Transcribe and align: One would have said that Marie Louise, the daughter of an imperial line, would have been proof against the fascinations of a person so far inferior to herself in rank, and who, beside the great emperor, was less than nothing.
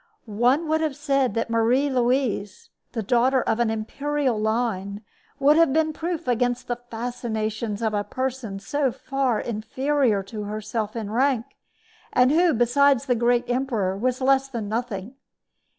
One 0.25 0.67
would 0.67 0.81
have 0.81 0.95
said 0.95 1.35
that 1.35 1.51
Marie 1.51 1.87
Louise, 1.87 2.71
the 2.93 3.03
daughter 3.03 3.43
of 3.43 3.59
an 3.59 3.69
imperial 3.69 4.35
line, 4.39 5.03
would 5.37 5.57
have 5.57 5.71
been 5.73 5.93
proof 5.93 6.27
against 6.27 6.67
the 6.67 6.77
fascinations 6.89 7.83
of 7.83 7.93
a 7.93 8.03
person 8.03 8.57
so 8.57 8.91
far 8.91 9.39
inferior 9.39 10.23
to 10.23 10.45
herself 10.45 10.95
in 10.95 11.11
rank, 11.11 11.55
and 12.11 12.31
who, 12.31 12.51
beside 12.51 12.99
the 13.01 13.13
great 13.13 13.47
emperor, 13.47 13.95
was 13.95 14.21
less 14.21 14.47
than 14.47 14.67
nothing. 14.67 15.13